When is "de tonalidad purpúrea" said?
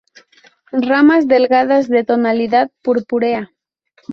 1.87-3.51